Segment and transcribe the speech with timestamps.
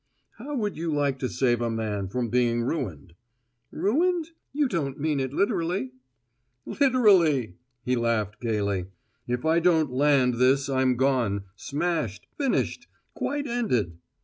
[0.39, 3.13] "How would you like to save a man from being ruined?"
[3.69, 4.31] "Ruined?
[4.51, 5.91] You don't mean it literally?"
[6.65, 8.87] "Literally!" He laughed gayly.
[9.27, 13.99] "If I don't `land' this I'm gone, smashed, finished quite ended!